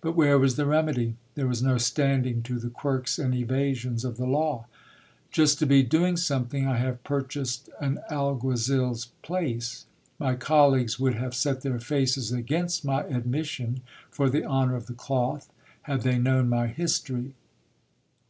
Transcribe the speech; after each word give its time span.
But 0.00 0.12
where 0.16 0.38
was 0.38 0.56
the 0.56 0.64
remedy? 0.64 1.16
There 1.34 1.46
was 1.46 1.62
no 1.62 1.76
standing 1.76 2.40
to 2.44 2.58
the 2.58 2.70
quirks 2.70 3.18
and 3.18 3.34
evasions 3.34 4.06
of 4.06 4.16
the 4.16 4.24
law. 4.24 4.64
Just 5.30 5.58
to 5.58 5.66
be 5.66 5.82
doing 5.82 6.16
something, 6.16 6.66
I 6.66 6.78
have 6.78 7.04
pur 7.04 7.20
chased 7.20 7.68
an 7.78 7.98
alguazil's 8.10 9.08
place. 9.20 9.84
My 10.18 10.34
colleagues 10.34 10.98
would 10.98 11.16
have 11.16 11.34
set 11.34 11.60
their 11.60 11.78
faces 11.78 12.32
against 12.32 12.86
my 12.86 13.02
admission, 13.02 13.82
for 14.10 14.30
the 14.30 14.46
honour 14.46 14.76
of 14.76 14.86
the 14.86 14.94
cloth, 14.94 15.52
had 15.82 16.04
they 16.04 16.16
known 16.18 16.48
my 16.48 16.66
history. 16.68 17.34